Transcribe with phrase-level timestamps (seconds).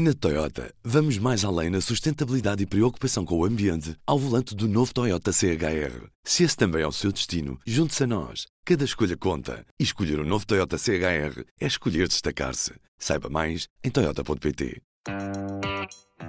[0.00, 4.68] Na Toyota, vamos mais além na sustentabilidade e preocupação com o ambiente ao volante do
[4.68, 6.06] novo Toyota CHR.
[6.22, 8.46] Se esse também é o seu destino, junte-se a nós.
[8.64, 9.66] Cada escolha conta.
[9.76, 12.74] E escolher o um novo Toyota CHR é escolher destacar-se.
[12.96, 14.80] Saiba mais em Toyota.pt.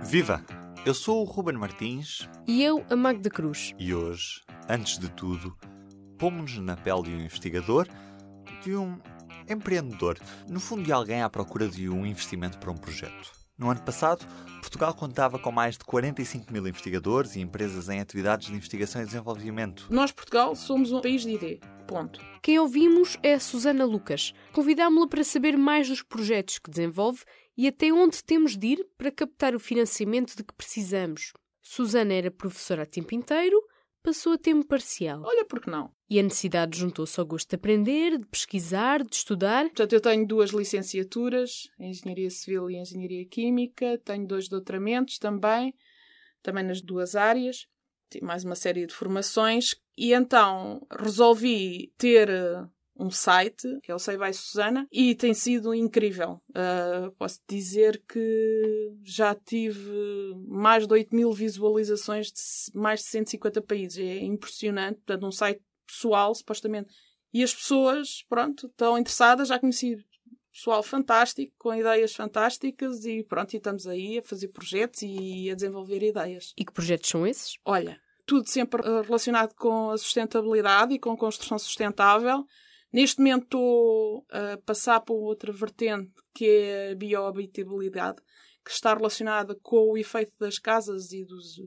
[0.03, 0.43] Viva!
[0.83, 2.27] Eu sou o Ruben Martins.
[2.47, 3.75] E eu, a Magda Cruz.
[3.77, 5.55] E hoje, antes de tudo,
[6.17, 7.87] pomos-nos na pele de um investigador,
[8.63, 8.99] de um
[9.47, 10.17] empreendedor,
[10.49, 13.37] no fundo de alguém à procura de um investimento para um projeto.
[13.59, 14.25] No ano passado,
[14.61, 19.05] Portugal contava com mais de 45 mil investigadores e empresas em atividades de investigação e
[19.05, 19.85] desenvolvimento.
[19.89, 21.59] Nós, Portugal, somos um país de ID.
[21.85, 22.21] Ponto.
[22.41, 24.33] Quem ouvimos é a Susana Lucas.
[24.53, 27.25] Convidámo-la para saber mais dos projetos que desenvolve
[27.57, 31.33] e até onde temos de ir para captar o financiamento de que precisamos.
[31.61, 33.61] Susana era professora a tempo inteiro,
[34.03, 35.21] passou a tempo parcial.
[35.23, 35.91] Olha, por que não?
[36.09, 39.65] E a necessidade juntou-se ao gosto de aprender, de pesquisar, de estudar.
[39.65, 45.73] Portanto, eu tenho duas licenciaturas, Engenharia Civil e Engenharia Química, tenho dois doutoramentos também,
[46.41, 47.67] também nas duas áreas,
[48.09, 52.29] tenho mais uma série de formações, e então resolvi ter
[52.99, 56.41] um site, que é o Sei Vai Susana, e tem sido incrível.
[56.49, 63.61] Uh, posso dizer que já tive mais de 8 mil visualizações de mais de 150
[63.61, 63.97] países.
[63.97, 64.97] É impressionante.
[64.97, 66.93] Portanto, um site pessoal, supostamente.
[67.33, 69.47] E as pessoas, pronto, estão interessadas.
[69.47, 69.97] Já conheci
[70.51, 75.55] pessoal fantástico, com ideias fantásticas e pronto, e estamos aí a fazer projetos e a
[75.55, 76.53] desenvolver ideias.
[76.57, 77.53] E que projetos são esses?
[77.63, 82.45] Olha, tudo sempre relacionado com a sustentabilidade e com a construção sustentável.
[82.91, 88.21] Neste momento estou a passar para outra vertente, que é a biohabitabilidade,
[88.65, 91.61] que está relacionada com o efeito das casas e dos,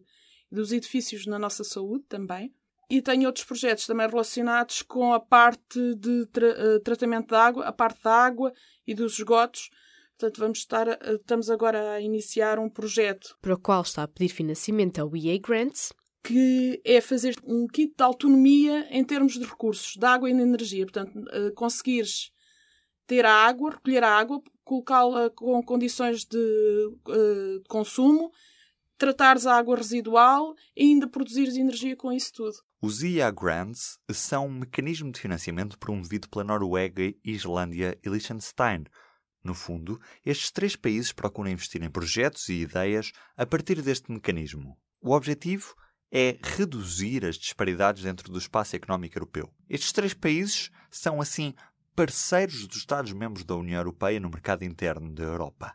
[0.51, 2.53] dos edifícios na nossa saúde também.
[2.91, 7.73] E tenho outros projetos também relacionados com a parte de tra tratamento da água, a
[7.73, 8.53] parte da água
[8.87, 9.71] e dos esgotos.
[10.19, 13.37] Portanto, vamos estar, estamos agora a iniciar um projeto.
[13.41, 15.93] Para o qual está a pedir financiamento ao EA Grants,
[16.23, 20.41] que é fazer um kit de autonomia em termos de recursos, de água e de
[20.41, 20.87] energia.
[20.87, 21.13] Portanto,
[21.55, 22.31] conseguires
[23.07, 28.31] ter a água, recolher a água, colocá-la com condições de, de consumo,
[28.97, 32.57] tratares a água residual e ainda produzires energia com isso tudo.
[32.81, 38.85] Os IA Grants são um mecanismo de financiamento promovido pela Noruega, Islândia e Liechtenstein.
[39.43, 44.79] No fundo, estes três países procuram investir em projetos e ideias a partir deste mecanismo.
[45.01, 45.75] O objetivo
[46.15, 49.51] é reduzir as disparidades dentro do espaço económico europeu.
[49.67, 51.55] Estes três países são, assim,
[51.97, 55.75] parceiros dos Estados-membros da União Europeia no mercado interno da Europa.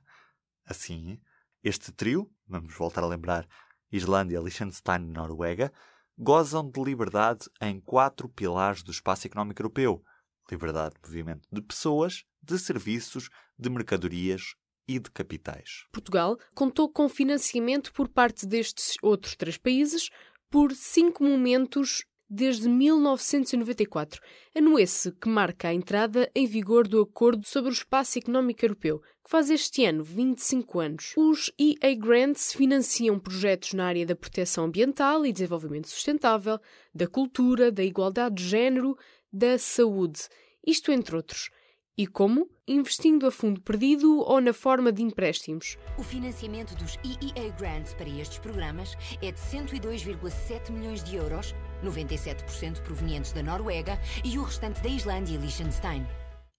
[0.63, 1.19] Assim,
[1.63, 3.47] este trio, vamos voltar a lembrar
[3.91, 5.73] Islândia, Liechtenstein e Noruega,
[6.15, 10.03] gozam de liberdade em quatro pilares do espaço económico europeu:
[10.51, 14.55] liberdade de movimento de pessoas, de serviços, de mercadorias
[14.87, 15.85] e de capitais.
[15.91, 20.09] Portugal contou com financiamento por parte destes outros três países
[20.49, 24.21] por cinco momentos desde 1994,
[24.53, 29.01] ano esse que marca a entrada em vigor do Acordo sobre o Espaço Económico Europeu,
[29.23, 31.13] que faz este ano 25 anos.
[31.15, 36.59] Os EA Grants financiam projetos na área da proteção ambiental e desenvolvimento sustentável,
[36.93, 38.97] da cultura, da igualdade de género,
[39.31, 40.27] da saúde,
[40.65, 41.49] isto entre outros.
[41.99, 42.47] E como?
[42.67, 45.79] Investindo a fundo perdido ou na forma de empréstimos.
[45.97, 52.83] O financiamento dos EEA Grants para estes programas é de 102,7 milhões de euros, 97%
[52.83, 56.05] provenientes da Noruega e o restante da Islândia e Liechtenstein.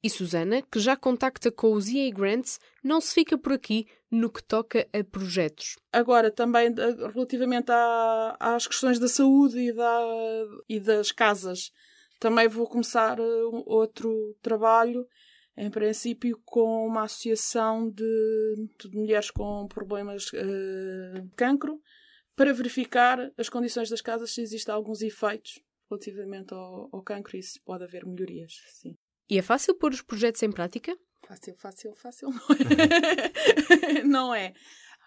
[0.03, 4.31] E Susana, que já contacta com os EA Grants, não se fica por aqui no
[4.31, 5.77] que toca a projetos.
[5.93, 6.75] Agora, também
[7.15, 10.01] relativamente à, às questões da saúde e, da,
[10.69, 11.71] e das casas,
[12.19, 15.07] também vou começar outro trabalho
[15.57, 21.81] em princípio com uma associação de, de mulheres com problemas uh, de cancro
[22.37, 27.43] para verificar as condições das casas se existem alguns efeitos relativamente ao, ao cancro e
[27.43, 28.53] se pode haver melhorias.
[28.69, 28.97] Sim.
[29.29, 30.97] E é fácil pôr os projetos em prática?
[31.27, 34.03] Fácil, fácil, fácil não é.
[34.05, 34.53] não é.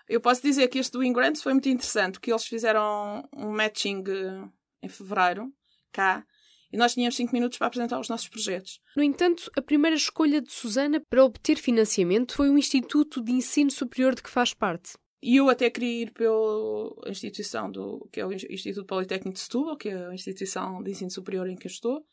[0.08, 4.04] Eu posso dizer que este do Ingrants foi muito interessante, porque eles fizeram um matching
[4.08, 4.50] eh,
[4.84, 5.50] em fevereiro,
[5.92, 6.26] cá,
[6.72, 8.80] e nós tínhamos 5 minutos para apresentar os nossos projetos.
[8.96, 13.72] No entanto, a primeira escolha de Susana para obter financiamento foi o Instituto de Ensino
[13.72, 14.94] Superior de que faz parte.
[15.22, 19.78] E eu até queria ir pela instituição do, que é o Instituto Politécnico de Setúbal,
[19.78, 22.04] que é a instituição de ensino superior em que eu estou,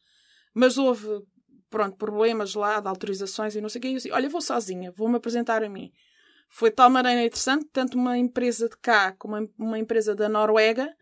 [0.53, 1.07] mas houve,
[1.71, 4.43] pronto, problemas lá de autorizações e não sei o que, e eu disse, olha, vou
[4.43, 5.91] sozinha, vou-me apresentar a mim.
[6.51, 10.95] Foi de tal maneira interessante, tanto uma empresa de cá como uma empresa da Noruega,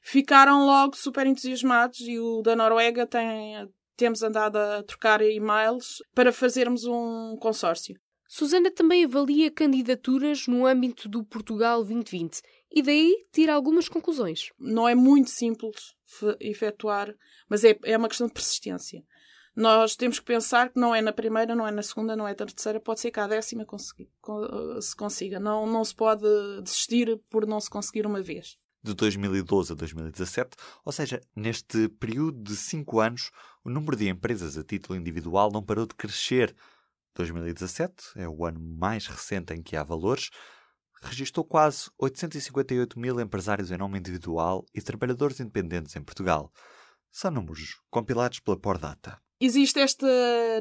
[0.00, 6.32] ficaram logo super entusiasmados e o da Noruega tem, temos andado a trocar e-mails para
[6.32, 7.98] fazermos um consórcio.
[8.28, 14.50] Susana também avalia candidaturas no âmbito do Portugal 2020 e daí tira algumas conclusões.
[14.58, 15.96] Não é muito simples
[16.38, 17.12] efetuar,
[17.48, 19.02] mas é, é uma questão de persistência.
[19.54, 22.30] Nós temos que pensar que não é na primeira, não é na segunda, não é
[22.30, 23.66] na terceira, pode ser que à décima
[24.80, 25.40] se consiga.
[25.40, 26.24] Não, não se pode
[26.62, 28.56] desistir por não se conseguir uma vez.
[28.82, 33.30] De 2012 a 2017, ou seja, neste período de cinco anos,
[33.62, 36.56] o número de empresas a título individual não parou de crescer.
[37.14, 40.30] 2017 é o ano mais recente em que há valores,
[41.02, 46.52] registrou quase 858 mil empresários em nome individual e trabalhadores independentes em Portugal.
[47.10, 49.20] São números compilados pela Pordata.
[49.40, 50.06] Existe esta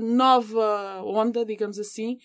[0.02, 2.18] nova onda, digamos assim,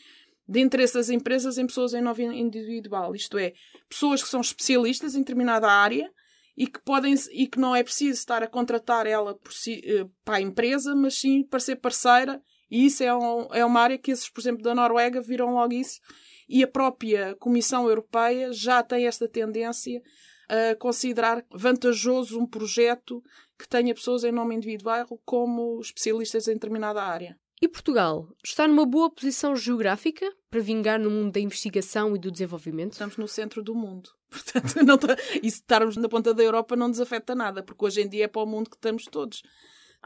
[0.46, 3.52] de interesse das empresas em pessoas em nome individual, isto é,
[3.88, 6.10] pessoas que são especialistas em determinada área
[6.56, 10.36] e que podem e que não é preciso estar a contratar ela si, eh, para
[10.36, 14.10] a empresa, mas sim para ser parceira e isso é, um, é uma área que
[14.10, 16.00] esses, por exemplo, da Noruega viram logo isso.
[16.48, 20.02] E a própria Comissão Europeia já tem esta tendência
[20.48, 23.22] a considerar vantajoso um projeto
[23.56, 27.38] que tenha pessoas em nome individual como especialistas em determinada área.
[27.62, 32.30] E Portugal está numa boa posição geográfica para vingar no mundo da investigação e do
[32.30, 32.92] desenvolvimento?
[32.92, 34.10] Estamos no centro do mundo.
[34.28, 37.84] Portanto, não tá, e se estarmos na ponta da Europa não nos afeta nada, porque
[37.84, 39.42] hoje em dia é para o mundo que estamos todos.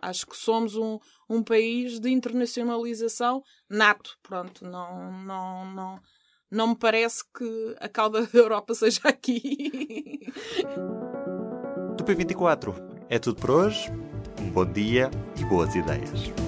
[0.00, 0.98] Acho que somos um,
[1.28, 4.16] um país de internacionalização nato.
[4.22, 6.00] Pronto, não, não, não,
[6.50, 10.20] não me parece que a cauda da Europa seja aqui.
[11.96, 12.74] Do P24
[13.08, 13.90] é tudo por hoje.
[14.40, 16.47] Um bom dia e boas ideias.